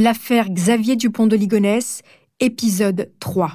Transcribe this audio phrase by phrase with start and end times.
[0.00, 2.02] L'affaire Xavier Dupont de Ligonnès,
[2.38, 3.54] épisode 3.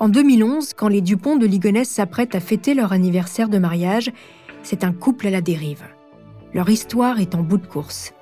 [0.00, 4.10] En 2011, quand les Dupont de Ligonnès s'apprêtent à fêter leur anniversaire de mariage,
[4.64, 5.84] c'est un couple à la dérive.
[6.52, 8.12] Leur histoire est en bout de course.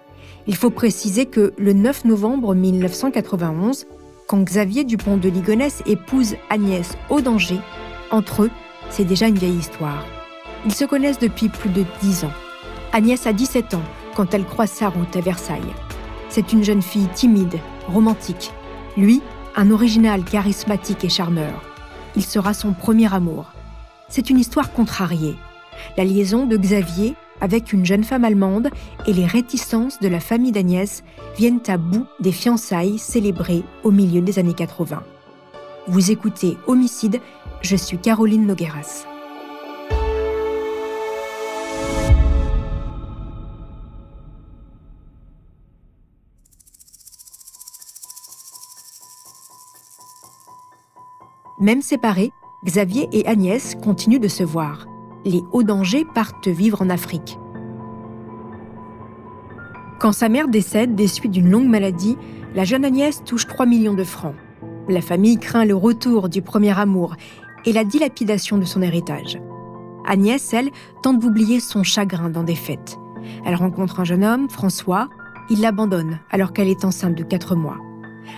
[0.47, 3.87] Il faut préciser que le 9 novembre 1991,
[4.27, 7.61] quand Xavier Dupont de Ligonnès épouse Agnès Audanger,
[8.11, 8.51] entre eux,
[8.91, 10.05] c'est déjà une vieille histoire.
[10.67, 12.35] Ils se connaissent depuis plus de 10 ans.
[12.93, 13.83] Agnès a 17 ans
[14.19, 15.77] quand elle croise sa route à Versailles.
[16.29, 18.51] C'est une jeune fille timide, romantique.
[18.97, 19.23] Lui,
[19.55, 21.63] un original charismatique et charmeur.
[22.17, 23.53] Il sera son premier amour.
[24.09, 25.37] C'est une histoire contrariée.
[25.97, 28.71] La liaison de Xavier avec une jeune femme allemande
[29.07, 31.05] et les réticences de la famille d'Agnès
[31.37, 35.01] viennent à bout des fiançailles célébrées au milieu des années 80.
[35.87, 37.21] Vous écoutez Homicide,
[37.63, 39.07] je suis Caroline Nogueras.
[51.61, 52.33] Même séparés,
[52.65, 54.87] Xavier et Agnès continuent de se voir.
[55.25, 57.37] Les hauts dangers partent vivre en Afrique.
[59.99, 62.17] Quand sa mère décède des suites d'une longue maladie,
[62.55, 64.37] la jeune Agnès touche 3 millions de francs.
[64.89, 67.17] La famille craint le retour du premier amour
[67.65, 69.41] et la dilapidation de son héritage.
[70.07, 70.71] Agnès, elle,
[71.03, 72.99] tente d'oublier son chagrin dans des fêtes.
[73.45, 75.09] Elle rencontre un jeune homme, François.
[75.51, 77.79] Il l'abandonne alors qu'elle est enceinte de 4 mois.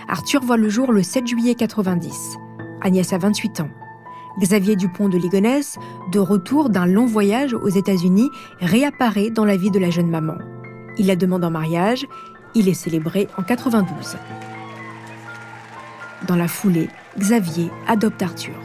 [0.07, 2.37] Arthur voit le jour le 7 juillet 90.
[2.81, 3.69] Agnès a 28 ans.
[4.39, 5.77] Xavier Dupont de Ligonnès,
[6.11, 10.35] de retour d'un long voyage aux États-Unis, réapparaît dans la vie de la jeune maman.
[10.97, 12.07] Il la demande en mariage,
[12.55, 14.17] il est célébré en 92.
[16.27, 18.55] Dans la foulée, Xavier adopte Arthur.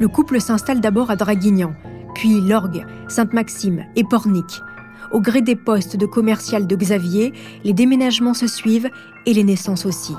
[0.00, 1.74] Le couple s'installe d'abord à Draguignan,
[2.14, 4.62] puis Lorgue, Sainte-Maxime et Pornic.
[5.10, 7.32] Au gré des postes de commercial de Xavier,
[7.64, 8.90] les déménagements se suivent
[9.26, 10.14] et les naissances aussi.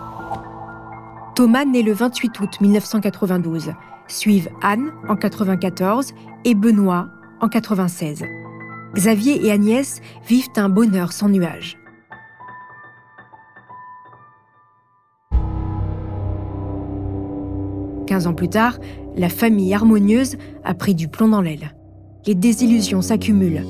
[1.36, 3.74] Thomas naît le 28 août 1992.
[4.08, 6.14] Suivent Anne en 94
[6.44, 7.08] et Benoît
[7.40, 8.26] en 96.
[8.96, 11.78] Xavier et Agnès vivent un bonheur sans nuage.
[18.08, 18.80] Quinze ans plus tard,
[19.16, 21.76] la famille harmonieuse a pris du plomb dans l'aile.
[22.26, 23.64] Les désillusions s'accumulent.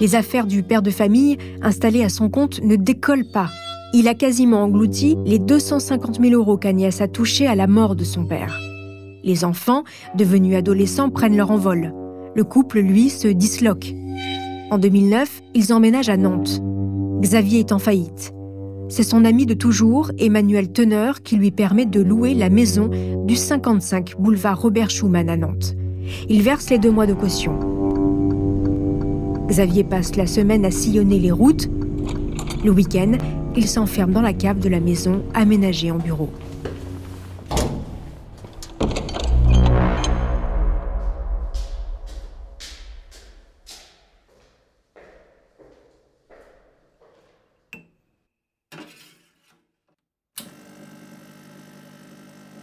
[0.00, 3.48] Les affaires du père de famille, installé à son compte, ne décollent pas.
[3.92, 8.04] Il a quasiment englouti les 250 000 euros qu'Agnès a touchés à la mort de
[8.04, 8.60] son père.
[9.24, 9.82] Les enfants,
[10.14, 11.92] devenus adolescents, prennent leur envol.
[12.36, 13.92] Le couple, lui, se disloque.
[14.70, 16.62] En 2009, ils emménagent à Nantes.
[17.20, 18.32] Xavier est en faillite.
[18.88, 22.88] C'est son ami de toujours, Emmanuel Teneur, qui lui permet de louer la maison
[23.24, 25.74] du 55 boulevard Robert Schumann à Nantes.
[26.28, 27.77] Il verse les deux mois de caution.
[29.48, 31.68] Xavier passe la semaine à sillonner les routes.
[32.64, 33.12] Le week-end,
[33.56, 36.30] il s'enferme dans la cave de la maison aménagée en bureau.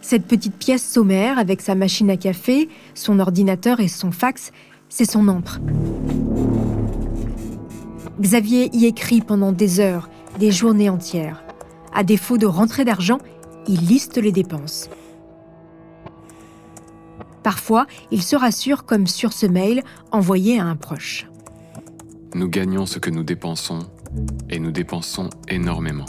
[0.02, 4.52] Cette petite pièce sommaire avec sa machine à café, son ordinateur et son fax,
[4.88, 5.58] c'est son empre.
[8.18, 10.08] Xavier y écrit pendant des heures,
[10.38, 11.44] des journées entières.
[11.92, 13.18] À défaut de rentrée d'argent,
[13.68, 14.88] il liste les dépenses.
[17.42, 19.82] Parfois, il se rassure comme sur ce mail
[20.12, 21.26] envoyé à un proche.
[22.34, 23.80] Nous gagnons ce que nous dépensons
[24.48, 26.06] et nous dépensons énormément.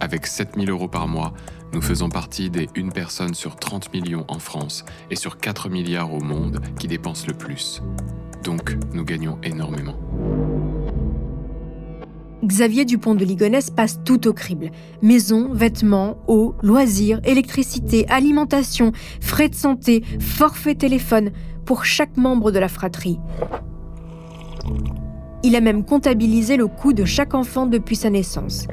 [0.00, 1.34] Avec 7000 euros par mois,
[1.72, 6.14] nous faisons partie des 1 personne sur 30 millions en France et sur 4 milliards
[6.14, 7.82] au monde qui dépensent le plus.
[8.44, 9.96] Donc, nous gagnons énormément.
[12.46, 14.70] Xavier Dupont de Ligonnès passe tout au crible.
[15.02, 21.32] Maison, vêtements, eau, loisirs, électricité, alimentation, frais de santé, forfait téléphone
[21.64, 23.18] pour chaque membre de la fratrie.
[25.42, 28.66] Il a même comptabilisé le coût de chaque enfant depuis sa naissance.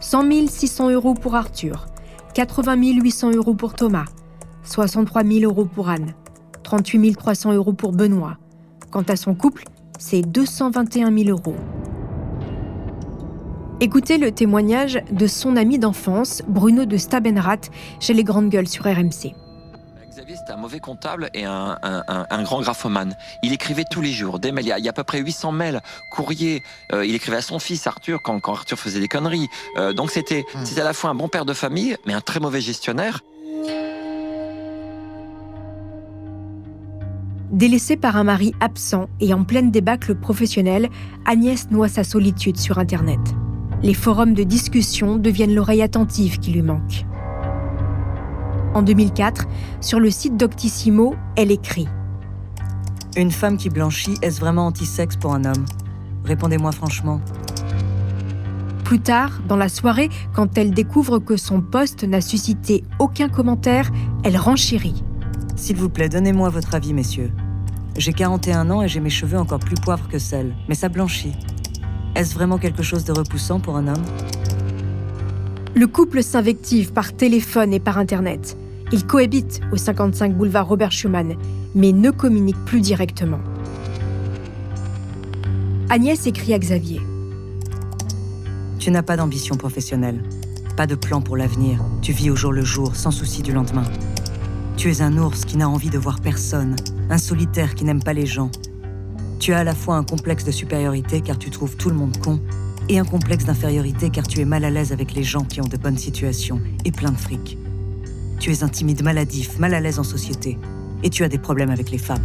[0.00, 1.86] 100 600 euros pour Arthur,
[2.34, 4.04] 80 800 euros pour Thomas,
[4.64, 6.14] 63 000 euros pour Anne,
[6.62, 8.36] 38 300 euros pour Benoît.
[8.90, 9.64] Quant à son couple,
[10.02, 11.54] c'est 221 000 euros.
[13.80, 17.70] Écoutez le témoignage de son ami d'enfance, Bruno de Stabenrath,
[18.00, 19.34] chez les Grandes Gueules sur RMC.
[20.10, 21.78] Xavier, c'était un mauvais comptable et un,
[22.42, 23.16] grand graphomane.
[23.42, 24.66] Il écrivait tous les jours des mails.
[24.66, 26.62] Il y a, à peu près 800 mails, courriers.
[26.92, 29.48] Euh, il écrivait à son fils Arthur quand, Arthur faisait des conneries.
[29.76, 30.64] Euh, donc c'était, hmm.
[30.64, 33.20] c'était à la fois un bon père de famille, mais un très mauvais gestionnaire.
[37.52, 40.88] Délaissée par un mari absent et en pleine débâcle professionnelle,
[41.26, 43.20] Agnès noie sa solitude sur Internet.
[43.82, 47.04] Les forums de discussion deviennent l'oreille attentive qui lui manque.
[48.72, 49.44] En 2004,
[49.82, 51.88] sur le site Doctissimo, elle écrit
[53.16, 55.66] Une femme qui blanchit, est-ce vraiment anti-sexe pour un homme?
[56.24, 57.20] Répondez-moi franchement.
[58.82, 63.90] Plus tard, dans la soirée, quand elle découvre que son poste n'a suscité aucun commentaire,
[64.24, 65.04] elle renchérit.
[65.54, 67.30] S'il vous plaît, donnez-moi votre avis, messieurs.
[67.96, 71.32] J'ai 41 ans et j'ai mes cheveux encore plus poivres que celles, mais ça blanchit.
[72.14, 74.02] Est-ce vraiment quelque chose de repoussant pour un homme?
[75.74, 78.56] Le couple s'invective par téléphone et par Internet.
[78.92, 81.34] Ils cohabitent au 55 boulevard Robert Schumann,
[81.74, 83.40] mais ne communiquent plus directement.
[85.90, 87.00] Agnès écrit à Xavier.
[88.78, 90.22] Tu n'as pas d'ambition professionnelle,
[90.76, 91.82] pas de plan pour l'avenir.
[92.00, 93.84] Tu vis au jour le jour, sans souci du lendemain.
[94.78, 96.76] Tu es un ours qui n'a envie de voir personne,
[97.12, 98.50] un solitaire qui n'aime pas les gens.
[99.38, 102.16] Tu as à la fois un complexe de supériorité car tu trouves tout le monde
[102.16, 102.40] con,
[102.88, 105.68] et un complexe d'infériorité car tu es mal à l'aise avec les gens qui ont
[105.68, 107.58] de bonnes situations et plein de fric.
[108.40, 110.58] Tu es un timide maladif, mal à l'aise en société,
[111.02, 112.24] et tu as des problèmes avec les femmes.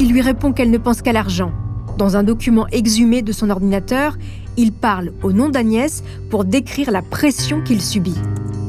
[0.00, 1.52] Il lui répond qu'elle ne pense qu'à l'argent.
[1.96, 4.18] Dans un document exhumé de son ordinateur,
[4.56, 8.18] il parle au nom d'Agnès pour décrire la pression qu'il subit.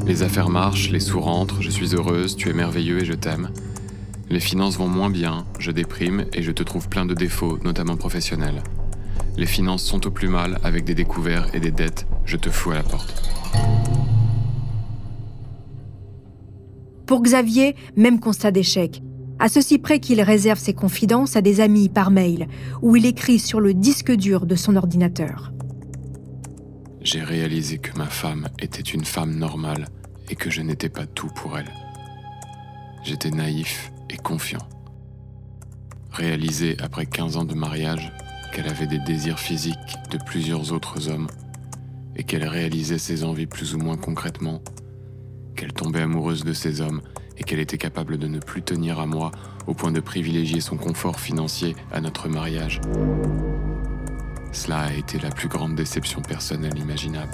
[0.06, 3.50] Les affaires marchent, les sous rentrent, je suis heureuse, tu es merveilleux et je t'aime.
[4.28, 7.96] Les finances vont moins bien, je déprime et je te trouve plein de défauts, notamment
[7.96, 8.62] professionnels.
[9.36, 12.72] Les finances sont au plus mal avec des découverts et des dettes, je te fous
[12.72, 13.22] à la porte.
[17.06, 19.00] Pour Xavier, même constat d'échec.
[19.38, 22.48] À ceci près qu'il réserve ses confidences à des amis par mail,
[22.82, 25.52] où il écrit sur le disque dur de son ordinateur.
[27.00, 29.86] J'ai réalisé que ma femme était une femme normale
[30.30, 31.70] et que je n'étais pas tout pour elle.
[33.04, 34.66] J'étais naïf et confiant.
[36.12, 38.12] Réalisé après 15 ans de mariage
[38.52, 41.28] qu'elle avait des désirs physiques de plusieurs autres hommes
[42.16, 44.62] et qu'elle réalisait ses envies plus ou moins concrètement,
[45.54, 47.02] qu'elle tombait amoureuse de ces hommes
[47.36, 49.30] et qu'elle était capable de ne plus tenir à moi
[49.66, 52.80] au point de privilégier son confort financier à notre mariage.
[54.52, 57.32] Cela a été la plus grande déception personnelle imaginable.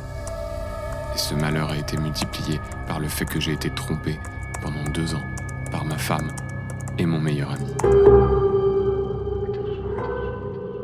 [1.14, 2.58] Et ce malheur a été multiplié
[2.88, 4.19] par le fait que j'ai été trompé
[4.60, 5.22] pendant deux ans
[5.70, 6.32] par ma femme
[6.99, 7.67] et mon meilleur ami.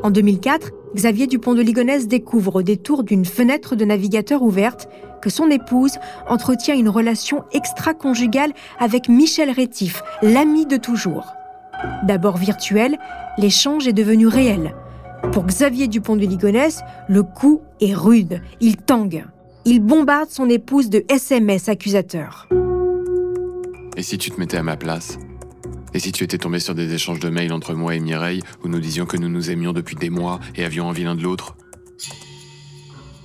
[0.01, 4.87] En 2004, Xavier Dupont de Ligonnès découvre au détour d'une fenêtre de navigateur ouverte
[5.21, 5.97] que son épouse
[6.27, 11.33] entretient une relation extra-conjugale avec Michel Rétif, l'ami de toujours.
[12.03, 12.97] D'abord virtuel,
[13.37, 14.73] l'échange est devenu réel.
[15.33, 18.41] Pour Xavier Dupont de Ligonnès, le coup est rude.
[18.61, 19.25] Il tangue.
[19.65, 22.47] Il bombarde son épouse de SMS accusateurs.
[23.97, 25.19] Et si tu te mettais à ma place
[25.93, 28.67] Et si tu étais tombé sur des échanges de mails entre moi et Mireille où
[28.67, 31.55] nous disions que nous nous aimions depuis des mois et avions envie l'un de l'autre?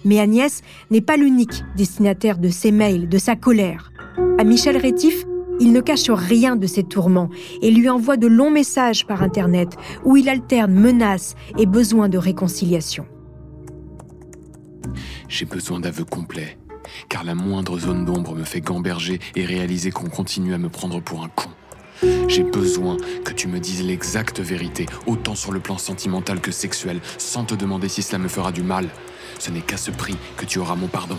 [0.05, 3.91] Mais Agnès n'est pas l'unique destinataire de ces mails, de sa colère.
[4.39, 5.25] À Michel Rétif,
[5.61, 7.31] il ne cache rien de ses tourments
[7.63, 12.19] et lui envoie de longs messages par Internet où il alterne menaces et besoin de
[12.19, 13.07] réconciliation.
[15.29, 16.59] J'ai besoin d'aveux complets,
[17.09, 21.01] car la moindre zone d'ombre me fait gamberger et réaliser qu'on continue à me prendre
[21.01, 21.51] pour un con.
[22.29, 27.01] J'ai besoin que tu me dises l'exacte vérité, autant sur le plan sentimental que sexuel,
[27.19, 28.89] sans te demander si cela me fera du mal.
[29.39, 31.19] Ce n'est qu'à ce prix que tu auras mon pardon.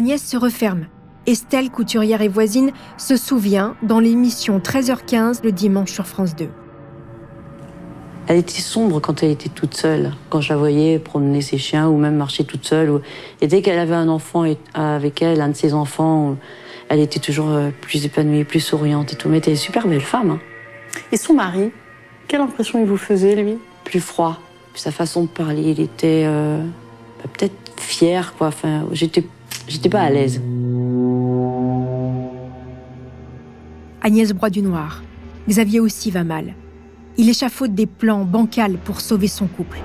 [0.00, 0.86] Agnès se referme.
[1.26, 6.48] Estelle, couturière et voisine, se souvient dans l'émission 13h15 le dimanche sur France 2.
[8.26, 11.86] Elle était sombre quand elle était toute seule, quand je la voyais promener ses chiens
[11.86, 13.02] ou même marcher toute seule.
[13.42, 16.38] Et dès qu'elle avait un enfant avec elle, un de ses enfants,
[16.88, 19.28] elle était toujours euh, plus épanouie, plus souriante et tout.
[19.28, 20.30] Mais elle était une super belle femme.
[20.30, 20.40] Hein.
[21.12, 21.72] Et son mari,
[22.26, 23.58] quelle impression il vous faisait, lui?
[23.84, 24.40] Plus froid.
[24.74, 26.62] Sa façon de parler, il était euh,
[27.18, 28.46] bah, peut-être fier, quoi.
[28.46, 29.24] Enfin, j'étais
[29.68, 30.40] J'étais pas à l'aise.
[34.02, 35.02] Agnès broie du noir.
[35.48, 36.54] Xavier aussi va mal.
[37.18, 39.78] Il échafaude des plans bancals pour sauver son couple.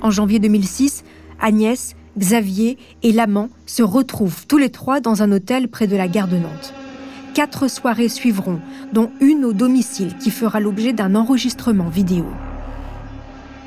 [0.00, 1.04] En janvier 2006,
[1.40, 6.08] Agnès, Xavier et l'amant se retrouvent tous les trois dans un hôtel près de la
[6.08, 6.74] gare de Nantes.
[7.34, 8.60] Quatre soirées suivront,
[8.92, 12.26] dont une au domicile qui fera l'objet d'un enregistrement vidéo.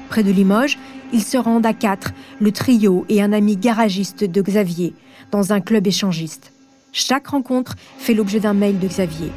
[0.09, 0.77] Près de Limoges,
[1.13, 4.93] ils se rendent à quatre, le trio et un ami garagiste de Xavier,
[5.31, 6.51] dans un club échangiste.
[6.91, 9.31] Chaque rencontre fait l'objet d'un mail de Xavier.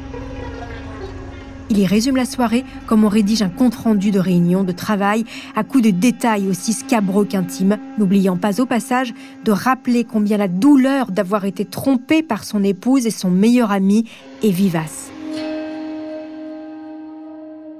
[1.69, 5.25] Il y résume la soirée comme on rédige un compte-rendu de réunion de travail
[5.55, 10.47] à coups de détails aussi scabreux qu'intimes, n'oubliant pas au passage de rappeler combien la
[10.47, 14.07] douleur d'avoir été trompé par son épouse et son meilleur ami
[14.43, 15.09] est vivace.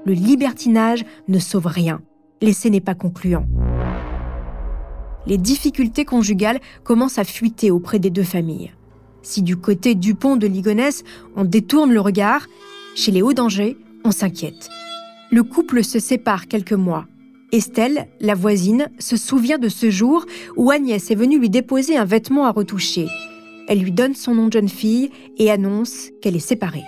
[0.04, 2.00] Le libertinage ne sauve rien.
[2.40, 3.46] L'essai n'est pas concluant
[5.26, 8.72] les difficultés conjugales commencent à fuiter auprès des deux familles.
[9.22, 11.02] Si du côté Dupont de Ligonnès,
[11.34, 12.46] on détourne le regard,
[12.94, 14.68] chez les Hauts-Dangers, on s'inquiète.
[15.30, 17.06] Le couple se sépare quelques mois.
[17.52, 22.04] Estelle, la voisine, se souvient de ce jour où Agnès est venue lui déposer un
[22.04, 23.08] vêtement à retoucher.
[23.68, 26.84] Elle lui donne son nom de jeune fille et annonce qu'elle est séparée.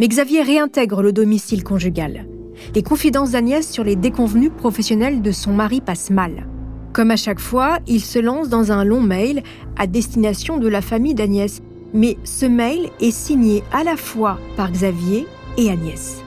[0.00, 2.26] Mais Xavier réintègre le domicile conjugal.
[2.74, 6.46] Les confidences d'Agnès sur les déconvenus professionnels de son mari passent mal.
[6.92, 9.42] Comme à chaque fois, il se lance dans un long mail
[9.76, 11.62] à destination de la famille d'Agnès.
[11.94, 16.22] Mais ce mail est signé à la fois par Xavier et Agnès.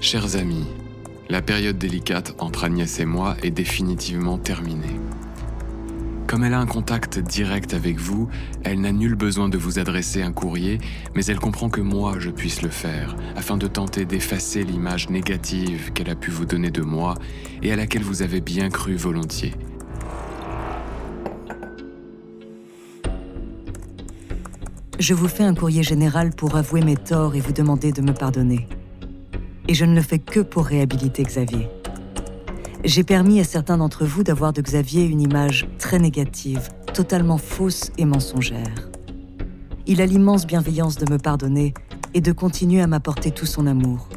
[0.00, 0.66] Chers amis,
[1.28, 4.98] la période délicate entre Agnès et moi est définitivement terminée.
[6.32, 8.26] Comme elle a un contact direct avec vous,
[8.64, 10.78] elle n'a nul besoin de vous adresser un courrier,
[11.14, 15.92] mais elle comprend que moi je puisse le faire, afin de tenter d'effacer l'image négative
[15.92, 17.16] qu'elle a pu vous donner de moi
[17.62, 19.52] et à laquelle vous avez bien cru volontiers.
[24.98, 28.14] Je vous fais un courrier général pour avouer mes torts et vous demander de me
[28.14, 28.66] pardonner.
[29.68, 31.68] Et je ne le fais que pour réhabiliter Xavier.
[32.84, 37.92] J'ai permis à certains d'entre vous d'avoir de Xavier une image très négative, totalement fausse
[37.96, 38.90] et mensongère.
[39.86, 41.74] Il a l'immense bienveillance de me pardonner
[42.12, 44.08] et de continuer à m'apporter tout son amour.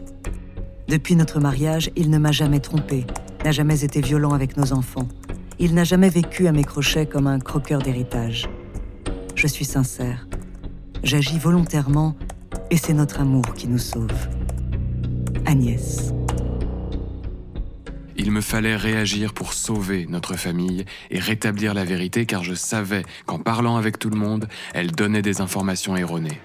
[0.87, 3.05] Depuis notre mariage, il ne m'a jamais trompé,
[3.43, 5.07] n'a jamais été violent avec nos enfants.
[5.59, 8.49] Il n'a jamais vécu à mes crochets comme un croqueur d'héritage.
[9.35, 10.27] Je suis sincère.
[11.03, 12.15] J'agis volontairement
[12.71, 14.27] et c'est notre amour qui nous sauve.
[15.45, 16.14] Agnès.
[18.25, 23.03] Il me fallait réagir pour sauver notre famille et rétablir la vérité car je savais
[23.27, 26.41] qu'en parlant avec tout le monde, elle donnait des informations erronées.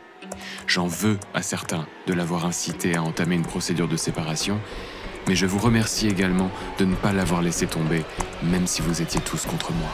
[0.66, 4.60] J'en veux à certains de l'avoir incité à entamer une procédure de séparation,
[5.26, 8.02] mais je vous remercie également de ne pas l'avoir laissé tomber,
[8.42, 9.88] même si vous étiez tous contre moi.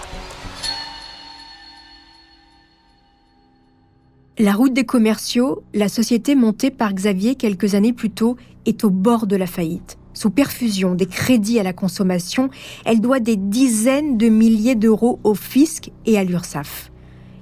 [4.38, 8.90] La route des commerciaux, la société montée par Xavier quelques années plus tôt, est au
[8.90, 12.48] bord de la faillite sous perfusion des crédits à la consommation,
[12.86, 16.90] elle doit des dizaines de milliers d'euros au fisc et à l'URSSAF.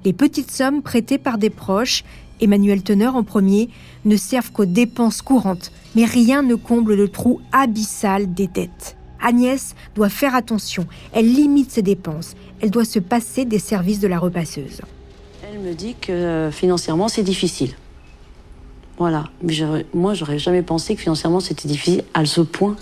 [0.04, 2.02] Les petites sommes prêtées par des proches,
[2.40, 3.70] Emmanuel Teneur en premier,
[4.04, 8.96] ne servent qu'aux dépenses courantes, mais rien ne comble le trou abyssal des dettes.
[9.22, 14.08] Agnès doit faire attention, elle limite ses dépenses, elle doit se passer des services de
[14.08, 14.82] la repasseuse.
[15.48, 17.70] Elle me dit que euh, financièrement c'est difficile.
[18.98, 19.24] Voilà.
[19.42, 19.54] Mais
[19.92, 22.76] moi, j'aurais jamais pensé que financièrement c'était difficile à ce point.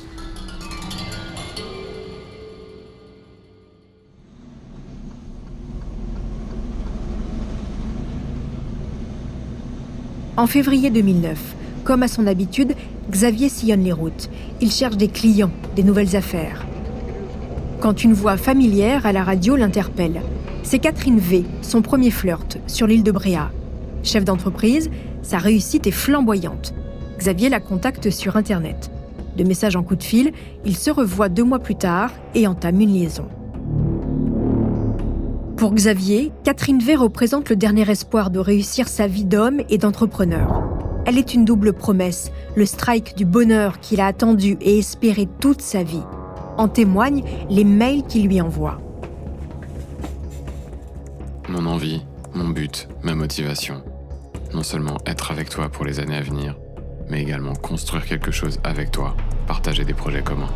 [10.36, 11.38] En février 2009,
[11.84, 12.74] comme à son habitude,
[13.10, 14.30] Xavier sillonne les routes.
[14.60, 16.64] Il cherche des clients, des nouvelles affaires.
[17.80, 20.22] Quand une voix familière à la radio l'interpelle,
[20.62, 23.50] c'est Catherine V, son premier flirt, sur l'île de Bréa.
[24.02, 24.90] Chef d'entreprise,
[25.22, 26.74] sa réussite est flamboyante.
[27.18, 28.90] Xavier la contacte sur Internet.
[29.36, 30.32] De message en coup de fil,
[30.64, 33.28] il se revoit deux mois plus tard et entame une liaison.
[35.56, 40.64] Pour Xavier, Catherine V représente le dernier espoir de réussir sa vie d'homme et d'entrepreneur.
[41.06, 45.62] Elle est une double promesse, le strike du bonheur qu'il a attendu et espéré toute
[45.62, 46.02] sa vie.
[46.58, 48.80] En témoignent les mails qu'il lui envoie.
[51.48, 52.02] Mon envie,
[52.34, 53.82] mon but, ma motivation.
[54.54, 56.56] Non seulement être avec toi pour les années à venir,
[57.08, 59.16] mais également construire quelque chose avec toi,
[59.46, 60.50] partager des projets communs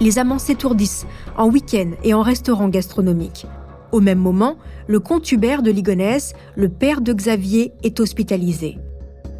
[0.00, 3.46] les amants s'étourdissent en week-end et en restaurant gastronomique.
[3.92, 8.78] Au même moment, le comte Hubert de Ligonnès, le père de Xavier, est hospitalisé.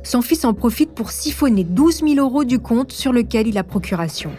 [0.02, 3.64] Son fils en profite pour siphonner 12 000 euros du compte sur lequel il a
[3.64, 4.30] procuration.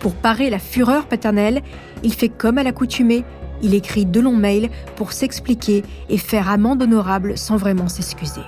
[0.00, 1.62] Pour parer la fureur paternelle,
[2.02, 3.24] il fait comme à l'accoutumée,
[3.62, 8.42] il écrit de longs mails pour s'expliquer et faire amende honorable sans vraiment s'excuser.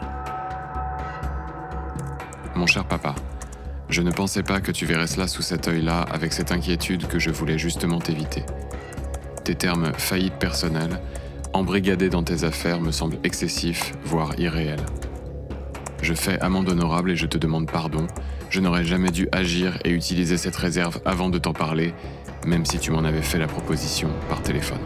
[2.54, 3.14] Mon cher papa,
[3.88, 7.18] je ne pensais pas que tu verrais cela sous cet œil-là avec cette inquiétude que
[7.18, 8.44] je voulais justement t'éviter.
[9.44, 11.00] Tes termes faillite personnelle,
[11.52, 14.84] embrigadés dans tes affaires me semblent excessifs, voire irréels.
[16.02, 18.06] Je fais amende honorable et je te demande pardon.
[18.48, 21.94] Je n'aurais jamais dû agir et utiliser cette réserve avant de t'en parler,
[22.46, 24.80] même si tu m'en avais fait la proposition par téléphone.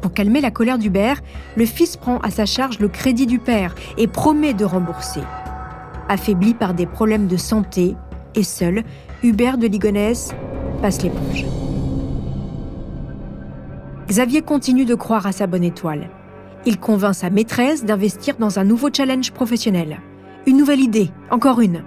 [0.00, 1.20] Pour calmer la colère d'Hubert,
[1.56, 5.22] le fils prend à sa charge le crédit du père et promet de rembourser
[6.08, 7.96] affaibli par des problèmes de santé,
[8.34, 8.82] et seul,
[9.22, 10.32] Hubert de Ligonnès
[10.82, 11.44] passe l'éponge.
[14.08, 16.10] Xavier continue de croire à sa bonne étoile.
[16.64, 20.00] Il convainc sa maîtresse d'investir dans un nouveau challenge professionnel.
[20.46, 21.82] Une nouvelle idée, encore une.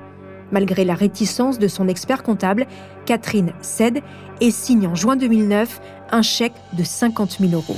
[0.52, 2.66] Malgré la réticence de son expert comptable,
[3.06, 4.02] Catherine cède
[4.42, 5.82] et signe en juin 2009
[6.12, 7.78] un chèque de 50 000 euros.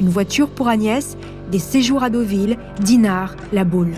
[0.00, 1.16] Une voiture pour Agnès,
[1.52, 3.94] des séjours à Deauville, Dinard, la boule.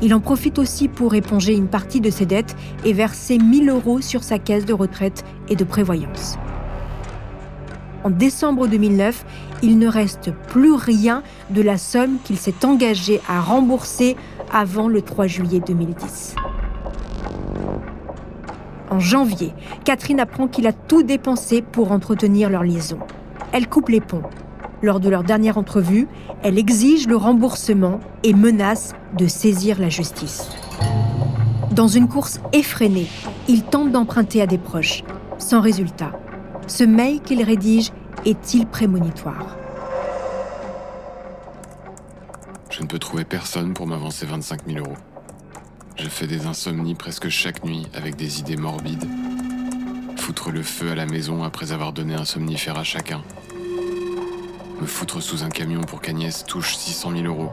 [0.00, 4.00] Il en profite aussi pour éponger une partie de ses dettes et verser 1000 euros
[4.00, 6.38] sur sa caisse de retraite et de prévoyance.
[8.02, 9.24] En décembre 2009,
[9.62, 14.16] il ne reste plus rien de la somme qu'il s'est engagé à rembourser
[14.52, 16.36] avant le 3 juillet 2010.
[18.90, 22.98] En janvier, Catherine apprend qu'il a tout dépensé pour entretenir leur liaison.
[23.52, 24.22] Elle coupe les ponts
[24.82, 26.08] lors de leur dernière entrevue,
[26.42, 30.50] elle exige le remboursement et menace de saisir la justice.
[31.70, 33.06] Dans une course effrénée,
[33.48, 35.04] il tente d'emprunter à des proches,
[35.38, 36.12] sans résultat.
[36.66, 37.92] Ce mail qu'il rédige
[38.26, 39.61] est-il prémonitoire?
[42.82, 44.96] Je ne peux trouver personne pour m'avancer 25 000 euros.
[45.94, 49.08] Je fais des insomnies presque chaque nuit avec des idées morbides.
[50.16, 53.22] Foutre le feu à la maison après avoir donné un somnifère à chacun
[54.80, 57.52] me foutre sous un camion pour qu'Agnès touche 600 000 euros.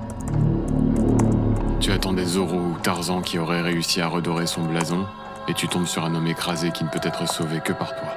[1.80, 5.06] Tu attends des Zorro ou Tarzan qui auraient réussi à redorer son blason,
[5.48, 8.16] et tu tombes sur un homme écrasé qui ne peut être sauvé que par toi.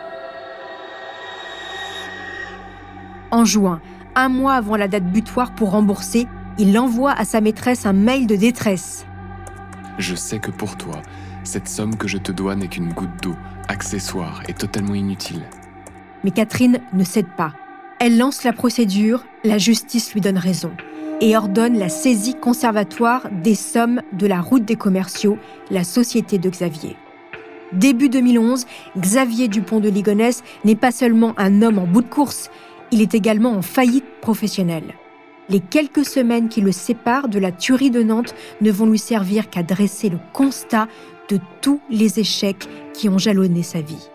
[3.31, 3.83] En juin,
[4.15, 6.27] un mois avant la date butoir pour rembourser,
[6.59, 9.07] il envoie à sa maîtresse un mail de détresse.
[9.99, 11.03] Je sais que pour toi,
[11.45, 13.37] cette somme que je te dois n'est qu'une goutte d'eau,
[13.69, 15.43] accessoire et totalement inutile.
[16.25, 17.53] Mais Catherine ne cède pas.
[17.99, 20.73] Elle lance la procédure, la justice lui donne raison
[21.21, 25.39] et ordonne la saisie conservatoire des sommes de la route des commerciaux,
[25.71, 26.97] la société de Xavier.
[27.73, 28.67] Début 2011,
[28.99, 32.51] Xavier Dupont de Ligonnès n'est pas seulement un homme en bout de course,
[32.91, 34.95] il est également en faillite professionnelle.
[35.49, 39.51] Les quelques semaines qui le séparent de la tuerie de Nantes ne vont lui servir
[39.51, 40.89] qu'à dresser le constat
[41.29, 44.09] de tous les échecs qui ont jalonné sa vie.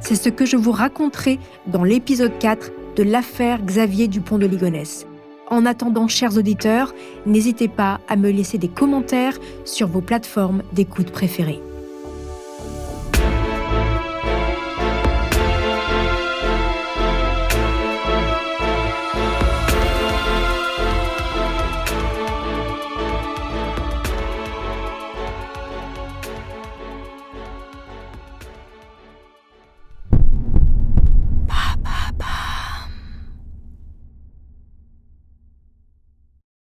[0.00, 5.06] C'est ce que je vous raconterai dans l'épisode 4 de l'affaire Xavier Dupont de Ligonnès.
[5.50, 11.10] En attendant, chers auditeurs, n'hésitez pas à me laisser des commentaires sur vos plateformes d'écoute
[11.10, 11.60] préférées.